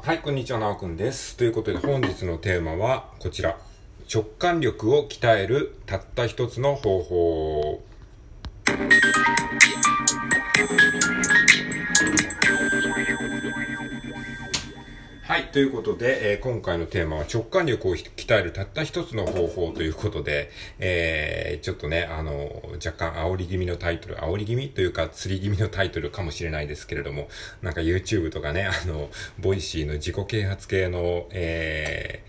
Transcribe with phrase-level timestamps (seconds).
[0.00, 1.36] はい、こんにちは、なおくんです。
[1.36, 3.58] ということで、本日のテーマはこちら。
[4.12, 7.82] 直感力を鍛えるたった一つの方法。
[15.48, 15.52] はい。
[15.52, 27.28] ということで、えー今回のテーマは直感力を鍛えるたった一つの方法ということで、えーちょっとね、あの、若干煽り気味のタイトル、煽り気味というか釣り気味のタイトルかもしれないですけれども、
[27.62, 29.08] なんか YouTube とかね、あの、
[29.38, 32.22] Voicy の自己啓発系の、え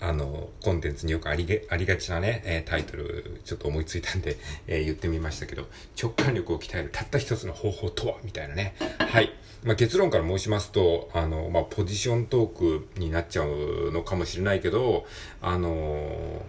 [0.00, 5.66] ーあの、コンテンツによくありげありがちなね、えータイトル、ちょっと思いついたんで、えー言ってみましたけど、
[6.00, 8.16] 直感力を鍛えるたった一つの方法とは？
[8.24, 8.74] みたいなね。
[8.98, 9.32] はい。
[9.64, 15.06] まあ、結論から申しますと、あの、まあ、ポジショントークになっちゃうのかもしれないけど、
[15.40, 16.42] あの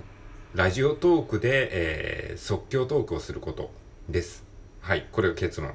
[0.53, 3.71] Radiotalk で、えー即興トークをすること
[4.09, 4.43] です。
[4.81, 5.07] はい。
[5.11, 5.73] これが結論。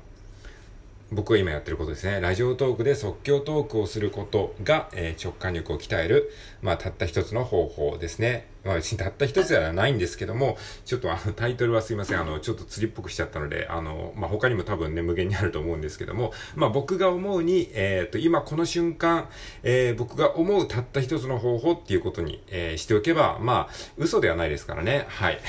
[1.12, 2.20] 僕が今やってることですね。
[2.20, 6.30] ラジオトークで即興トークをすることが、えー直感力を鍛える、
[6.62, 8.46] まあ、たった一つの方法ですね。
[8.64, 12.20] まあ、別にたった一つではないんですけども、ちょっとあの、タイトルはすいません。
[12.20, 19.28] あの、ちょっと釣りっぽくしちゃったので、あの、まあ、他にも多分ね、無限にあると思うんですけども、まあ、僕が思うに、えっ、と、今この瞬間、
[19.62, 25.06] えー僕が思うたった一つの方法っていうことに、えしておけば、まあ、嘘ではないですからね。
[25.08, 25.40] はい。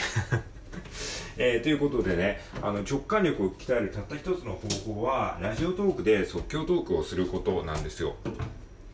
[1.37, 8.15] えーということでね、あの直感力を鍛えるたった一つの方法は、ラジオトークで即興トークをすることなんですよ。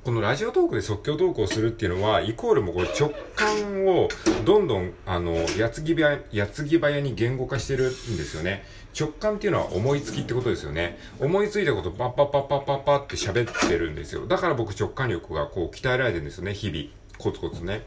[0.04, 4.08] このラジオトークで即興トークをするっていうのは、イコールもこれ直感を
[4.46, 7.94] どんどん、あの、矢継ぎ早、矢継ぎ早に言語化してるんで
[8.24, 8.64] すよね。
[8.98, 10.98] 直感っていうのは思いつきってことですよね。
[11.20, 14.26] 思いついたことパッパッパッパッパッパって喋ってるんですよ。
[14.28, 16.86] だから僕直感力がこう鍛えられてるんですよね、日々。
[17.18, 17.84] コツコツね。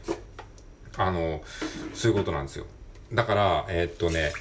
[0.97, 1.41] あの、
[1.95, 2.65] そういうことなんですよ。
[3.13, 4.31] だから、えーっとね、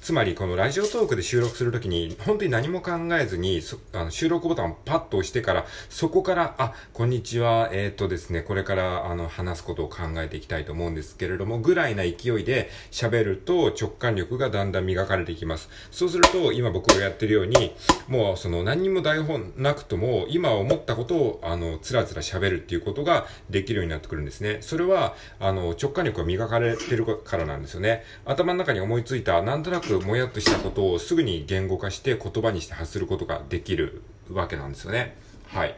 [0.00, 3.60] つまりこのラジオトークで収録するときに、本当に何も考えずに、
[3.92, 15.68] あの収録ボタンをパッと押してから、そこから、あ、こんにちは、えーっとですね、これからあの話すことを考えていきたいと思うんですけれども、ぐらいな勢いで喋ると直感力がだんだん磨かれていきます。
[15.90, 17.76] そうすると、今僕がやってるように、
[18.08, 24.58] もうその何にも台本なくとも、今思ったことをあの、つらつら喋るっていうことができるようになってくるんですね。
[24.62, 28.02] それは、あの、直感力が磨かれてるからなんですよね。
[28.24, 35.16] 頭の中に思いついた、なんとなくもやっとしたことをすぐに言語化して言葉にして発することができるわけなんですよね。
[35.48, 35.76] はい。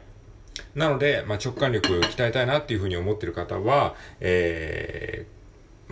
[0.74, 5.41] なので、まあ、直感力鍛えたいなっていうふうに思ってる方は、えー、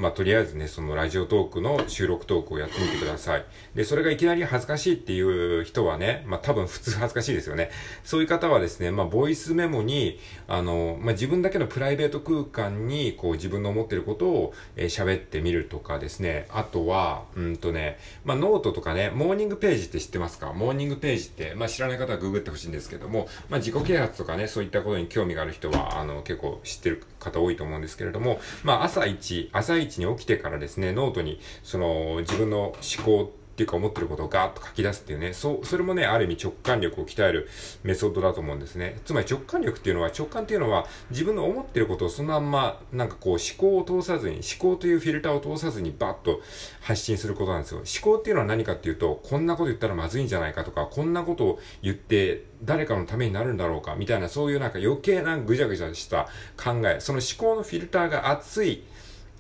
[0.01, 3.45] まあ、とりあえずね、そのラジオトークの収録トークをやってみてください。
[3.75, 7.71] で、それがいきなり恥ずかしいっていう人はね、まあ、多分普通恥ずかしいですよね。
[8.03, 10.19] そういう方はですね、まあ、ボイスメモに、
[10.49, 20.53] あの、まあ、自分だけのプライベート空間に、こう、自分の思ってることをえー喋、ってみるとかですね、あとは、うんとね、まあ、ノートとかね、モーニングページって知ってますか？
[20.53, 37.47] モーニングページって、まあ、知らない方はググってほしいんですけども、まあ、自己啓発とかね、そういったことに興味がある人は、あの、結構知ってる方多いと思うんですけれども、まあ、朝一、朝一に起きてからですね、ノートに、その、自分の思考っていうか思ってることをガーッと書き出すっていうね、そう、それもね、ある意味直感力を鍛える
[37.83, 38.99] メソッドだと思うんですね。
[39.05, 46.41] つまり直感力っていうのは、直感っていうのは自分の思ってることをそのまんま、なんかこう思考を通さずに、思考というフィルターを通さずにバッと
[46.81, 47.79] 発信することなんですよ。
[47.81, 58.85] 思考っていうのは何かっていうと、こんなこと言ったらまずいんじゃないかとか、こんなことを言って誰かのためになるんだろうか、みたいなそういうなんか余計なぐちゃぐちゃした考え、その思考のフィルターが熱い、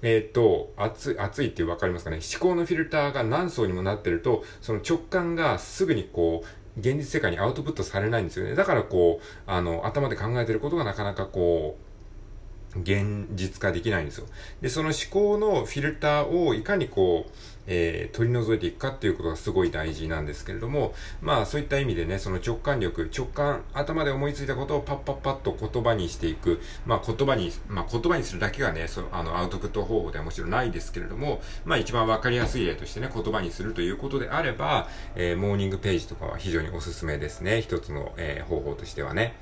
[0.02, 2.18] えっ、と、熱い、熱いって分かりますかね？
[2.18, 8.54] 思考のフィルターが何層にもなってると、その直感がすぐにこう、現実世界にアウトプットされないんですよね。
[8.54, 11.89] だからこう、あの、頭で考えてることがなかなかこう、
[12.76, 14.26] 現実化できないんですよ。
[14.60, 17.32] で、その思考のフィルターをいかにこう、
[17.66, 37.62] えー取り除いていくかっていうことがすごい大事なんですけれども、まあそういった意味でね、その直感力、直感、頭で思いついたことをパッパッパッと言葉にしていく、まあ言葉に、まあ言葉にするだけがね、そのあのアウトプット方法ではもちろんないですけれども、まあ一番わかりやすい例としてね、言葉にするということであれば、えーモーニングページとかは非常におすすめですね。
[37.62, 39.34] 一つの、えー方法としてはね。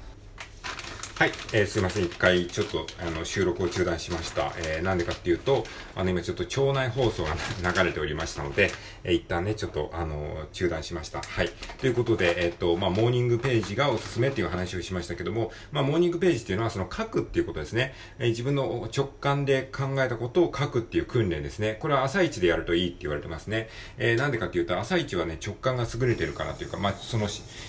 [1.18, 2.04] はい、えーすいません。
[2.04, 4.52] 一回ちょっとあの収録を中断しました。
[4.58, 5.64] えーなんでかっていうと、
[5.96, 7.34] あの今ちょっと町内放送が
[7.74, 8.70] 流れておりましたので、
[9.02, 11.20] えー一旦ね、ちょっとあの中断しました。
[11.20, 11.50] はい。
[11.80, 17.94] ということで、えっ、と、まあ、モーニングページがおすすめっていう話をしましたけども、まあ、モーニングページっていうのはその書くっていうことですね。
[18.20, 21.78] えー自分の直感で考えたことを書くっていう訓練ですね。
[21.80, 23.68] これは朝一でやるといいって言われてますね。
[23.96, 27.28] えーなんでかっていうと、朝一はね、直感が優れてるからというか、まあ、その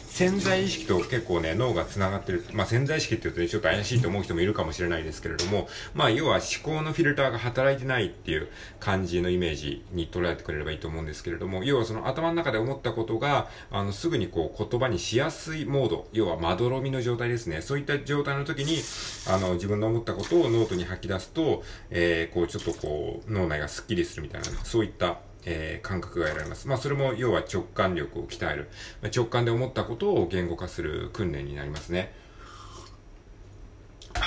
[0.09, 2.45] 潜在意識と結構ね、脳が繋がってる。
[2.51, 8.47] まあ、潜在意識って言うとね、ちょっと怪しいと思う人もいるかもしれないですけれども、まあ、要は思考のフィルターが働いてないっていう
[8.79, 17.61] 感じのイメージに捉えてくれればいいと思うんですけれども、要はその頭の中で思ったことが、あの、すぐにこう言葉にしやすいモード、要はまどろみの状態ですね。
[17.61, 18.79] そういった状態の時に、
[19.27, 26.67] あの、自分の思ったことをノートに吐き出すと、えー、こう、ちょっとこう、脳内がスッキリするみたいな、そういったえー、感覚が得られます。
[26.67, 28.69] まあ、それも要は直感力を鍛える。
[29.15, 32.13] 直感で思ったことを言語化する訓練になりますね。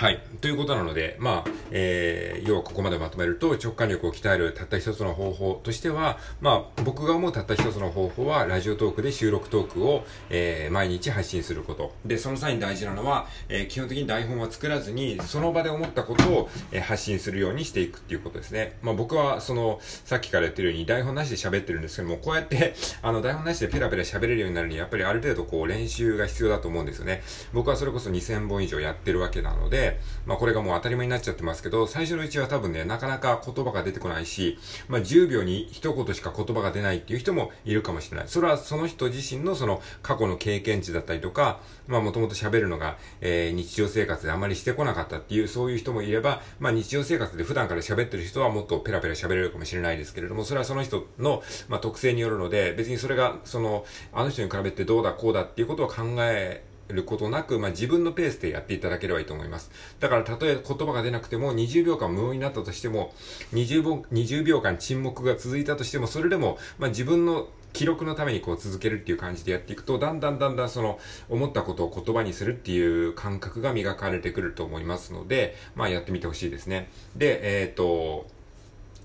[0.03, 0.21] はい。
[0.41, 11.95] ということなので、まあ、えー、要はここまでまとめると、直感力を鍛えるたった一つの方法としては、まあ、僕が思うたった一つの方法は、ラジオトークで収録トークを、えー、毎日配信すること。
[12.05, 18.79] で、その際に大事なのは、えー、基本的に台本は作らずに、その場で思ったことを、えー、発信するようにしていくっていうことですね。
[18.83, 27.23] まあ、僕は、その、さっきから言ってるように、台本なしで喋ってるんですけども、こうやって、あの、台本なしでペラペラ喋れるようになるに、やっぱりある程度こう、練習が必要だと思うんですよね。
[27.53, 29.92] 僕はそれこそ2000本以上やってるわけなので、
[30.27, 34.59] まあこれがもう当たり前になっちゃってますけど、最初のうちは多分ね、なかなか言葉が出てこないし、
[34.89, 38.29] まあ10秒に一言しか言葉が出ないっていう人もいるかもしれない。
[38.29, 59.71] それはその人自身のその過去の経験値だったりとか、まあもともと喋るのが、えー、日常生活であまりしてこなかったっていう、そういう人もいれば、まあ日常生活で普段から喋ってる人はもっとペラペラ喋れるかもしれないですけれども、それはその人の、まあ、特性によるので、別にそれが、その、あの人に比べてどうだこうだっていうことを考えることなく、まあ、自分のペースでやっていただければいいと思います。
[60.01, 63.13] だから、たとえ言葉が出なくても、20秒間無音になったとしても、
[63.53, 70.99] 20秒 ,20 秒間沈黙が続いたとしても、それでも、まあ、自分の記録のためにこう続けるっていう感じでやっていくと、だんだんだんだんその
[71.29, 76.91] 思ったことを言葉にするっていう感覚が磨かれてくると思いますので、まあやってみてほしいですね。
[77.17, 78.27] で、えっ、ー、と、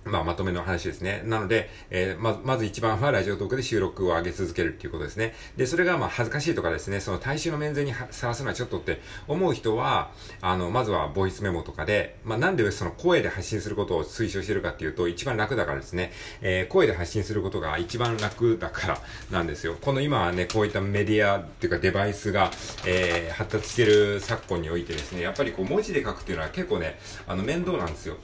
[0.08, 1.22] まあ、まとめの話ですね。
[1.26, 5.34] なので、えー、ま、まず一番はラジオトークで収録を上げ続けるっていうことですね。
[5.56, 10.12] で、それがまあ恥ずかしいとかですね、その大衆の面前にさらすのはちょっとって思う人は、
[10.42, 16.12] あの、まずはボイスメモとかで、まあ、なんでその声で発信することを推奨してるかっていうと、一番楽だからですね、
[16.42, 19.02] えー、声で発信することが一番楽だから
[19.32, 19.78] なんですよ。
[19.80, 22.52] この今はね、こういったメディアっていうかデバイスが、
[22.86, 28.18] えー、発達してる昨今においてですね、やっぱりこう文字で書くっていうのは結構ね、あの面倒なんですよ。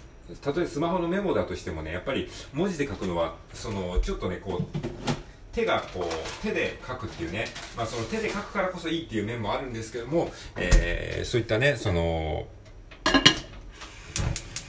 [0.55, 4.63] 例えスマホのメモだとしてもねやっぱり文字で書くのはそのちょっとねこう
[5.53, 7.45] 手がこう手で書くっていうね、
[7.77, 12.47] まあ、その手で書くからこそいいっていう面もあるんですけども、えー、そういったねその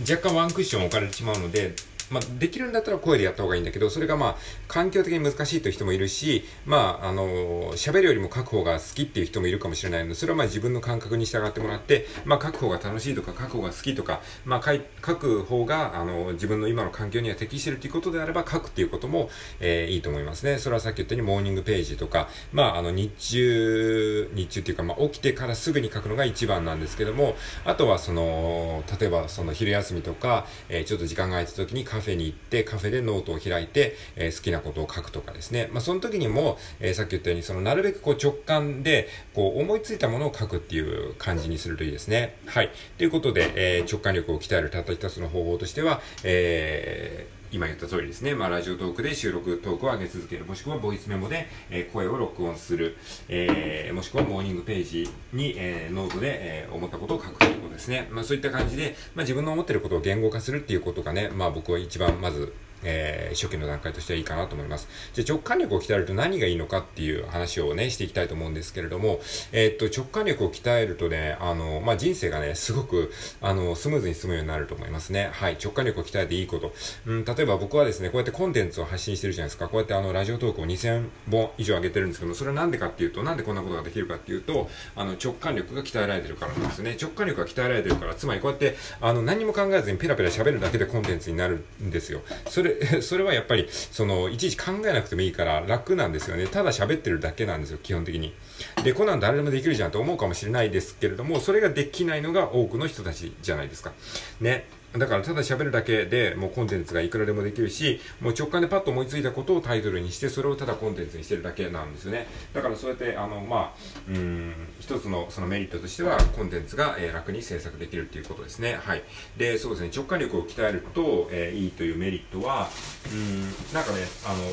[0.00, 1.74] 若干ワンクッション置かれてしまうので
[2.10, 4.36] まあ、できるんだったら声でやった方がいいんだけど、それがまあ、
[4.68, 14.74] 環境的に難しいという人もいるし、まあ、あの、喋るよりも書く方が好きっていう人もいるかもしれないので、それはまあ自分の感覚に従ってもらって、まあ、書く方が楽しいとか、書く方が好きとか、まあ、
[15.04, 19.30] 書く方が、あの、自分の今の環境には適しているということであれば、書くっていうことも、
[19.60, 20.58] えー、いいと思いますね。
[20.58, 35.68] それはさっき言ったように、モーニングページとか、まあ、あの、日中、日中っていうか、まあ、起きてからすぐに書くのが一番なんですけども、あとは、その、例えば、その昼休みとか、えー、ちょっと時間が空いた時にカフェに行って、カフェでノートを開いて、えー、好きなことを書くとかですね。
[35.72, 42.34] まあ、その時にも、えー、さっき言ったように、その、なるべくこう直感で、こう、思いついたものを書くっていう感じにするといいですね。
[42.46, 42.70] はい。
[42.98, 52.96] ということで、えー、直感力を鍛えるたった一つの方法としては、えー、今言った通りですね、まあ、ラジオトークで収録トークを上げ続ける、もしくはボイスメモで、えー、声を録音する、
[53.28, 58.08] えー、もしくはモーニングページに、えー、ノートで、えー、思ったことを書くということですね。
[58.10, 62.52] まあ、そういった感じで、まあ、自分の思っていることを言語化するっていうことがね、まあ、僕は一番まず
[62.84, 64.88] えー、初期の段階としてはいいかなと思います。
[65.12, 69.20] じゃあ直感力を鍛えると何がいいのかっていう話をね、していきたいと思うんですけれども、
[69.52, 75.30] えー、っと、直感力を鍛えるとね、あの、まあ、人生がね、すごく、あの、スムーズに進むようになると思いますね。
[75.32, 75.56] はい。
[75.62, 76.74] 直感力を鍛えていいこと。
[77.06, 79.68] うん、例えば僕はですね、こうやってコンテンツを発信してるじゃないですか。
[79.68, 86.96] こうやってあの、ラジオトークを2000本以上上げてるんですけどそれはなんでかっていうと、なんでこんなことができるかっていうと、あの、直感力が鍛えられてるからなんですね。
[87.00, 92.22] 直感力が鍛えられてるから、つまりこうやって、あの、何も考えずにペラペラ喋るだけでコンテンツになるんですよ。
[92.48, 96.46] それ、それはやっぱり、その、いちいち考えなくてもいいから楽なんですよね。
[96.46, 98.34] ただ喋ってるだけなんですよ、基本的に。
[98.82, 103.92] で、こんなん誰でもできるじゃんと思うかもしれないですけれども、それができないのが多くの人たちじゃないですか。
[104.40, 104.66] ね。
[104.98, 112.26] だからただ喋るだけでもうコンテンツがいくらでもできるし、もう直感でパッと思いついたことをタイトルにして、それをただコンテンツにしてるだけなんですよね。
[112.52, 113.72] だからそうやって、あの、まあ、
[114.08, 118.78] うん、一つのそのメリットとしては、コンテンツが、え、楽に制作できるっていうことですね。
[118.80, 119.02] はい。
[119.36, 122.70] で、そうですね、直感力を鍛えると、えー、いいというメリットは、
[123.12, 123.42] うん、
[123.74, 124.52] なんかね、あの、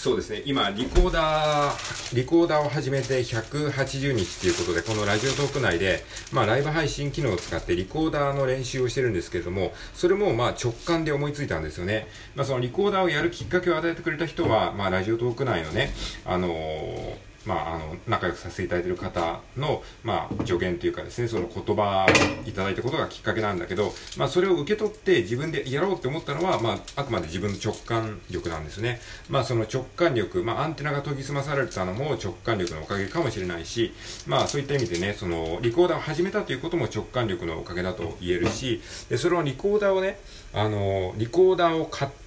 [0.00, 6.02] そうですね、今、リコーダー、リコーダーを始めて180日ということで、このラジオトーク内で、
[6.32, 12.08] まあ、ライブ配信機能を使ってリコーダーの練習をしてるんですけれども、それもまあ直感で思いついたんですよね。
[12.34, 15.92] まあ、そのリコーダーをやるきっかけを与えてくれた人は、まあ、ラジオトーク内のね、
[16.24, 29.00] あのーまあ、あの、仲良くさせていただいている方の、まあ、助言というかですね、その言葉をいただいたことがきっかけなんだけど、まあ、それを受け取って自分でやろうって思ったのは、まあ、あくまで自分の直感力なんですね。
[29.28, 33.92] まあ、その直感力、まあ、アンテナが研ぎ澄まされたのも直感力のおかげかもしれないし、
[34.28, 40.20] まあ、そういった意味でね、その、リコーダーを始めたということも直感力のおかげだと言えるし、で、それをリコーダーをね、
[40.52, 42.19] あの、リコーダーを買って、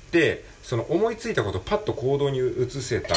[0.62, 3.15] その思いついたことをパッと行動に移せた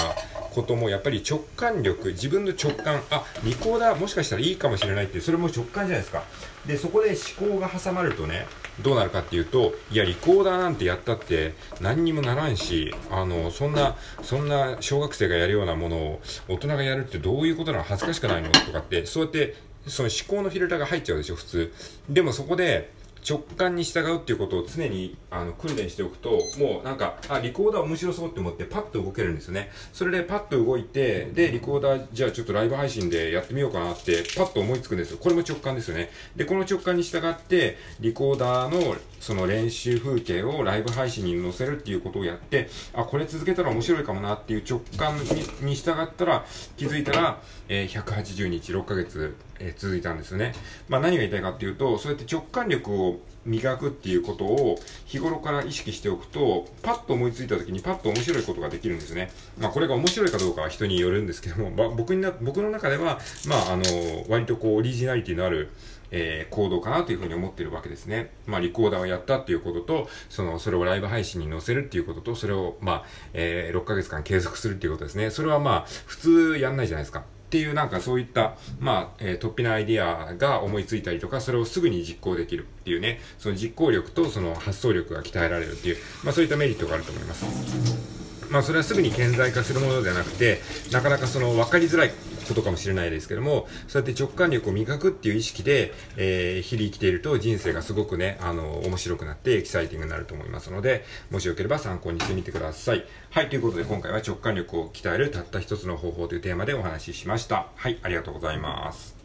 [0.52, 6.24] こともやっぱり直感力、自分の直感、あ、リコーダーもしかしたらいいかもしれないって、それも直感じゃないですか。
[6.66, 8.46] で、そこで思考が挟まるとね、
[8.82, 17.84] どうなるかっていうと、いや、リコーダーなんてやったって何にもならんし、あの、そんな、そんな小学生がやるようなものを大人がやるってどういうことなの？
[17.84, 18.50] 恥ずかしくないの？
[18.50, 19.54] とかって、そうやって、
[19.86, 21.72] その思考のフィルターが入っちゃうでしょ、普通。
[22.08, 22.90] でもそこで、
[23.28, 29.70] 直感に従うっていうことを常にあの訓練しておくと、もうなんか、あ、リコーダー面白そうって思ってパッと動けるんですよね。
[29.92, 35.18] それでパッと動いて、で、リコーダー、じゃあちょっとライブ配信でやってみようかなって、パッと思いつくんですよ。
[35.18, 36.10] これも直感ですよね。
[36.36, 45.18] で、この直感に従って、リコーダーのその練習風景をライブ配信に載せるっていうことをやって、あ、これ続けたら面白いかもなっていう直感
[45.62, 46.44] に従ったら、
[46.76, 50.54] 気づいたら、えー、180日、6ヶ月、えー、続いたんですよね。
[50.88, 59.32] まあ何が言いたいかっていうと、そうやって直感力を磨くっていうことを日頃から意識しておくと、パッと思いついた時にパッと面白いことができるんですね。
[59.58, 63.18] まあこれが面白いかどうかは人によるんですけども、まあ、僕にな、僕の中では、
[63.48, 63.82] まああの、
[64.28, 65.70] 割とこうオリジナリティのある、
[66.10, 68.30] えー、行動かなというふうに思ってるわけですね。
[68.46, 75.30] まあ、リコーダーをやったっていうことと、その、それをライブ配信に載せるっていうことと、それを、まあ、えー、6ヶ月間継続するっていうことですね。
[75.30, 77.24] それはまあ、普通やんないじゃないですか。
[77.46, 88.05] っていうなんかそういった、まあ、えー、突飛なアイディアが思いついたりとか、それをすぐに実行できるっていうね、その実行力とその発想力が鍛えられるっていう、まあそういったメリットがあると思います。
[88.50, 90.60] まあそれはすぐに顕在化するものではなくて、
[90.92, 92.12] なかなかその分かりづらい
[92.46, 103.04] ことかもしれないですけども、そうやって直感力を磨くっていう意識で、えー、日々生きていると人生がすごくね、あの、面白くなってエキサイティングになると思いますので、もしよければ参考にしてみてください。
[103.30, 107.68] はい、ということで今回は直感力を鍛えるたった一つの方法というテーマでお話ししました。
[107.74, 109.15] はい、ありがとうございます。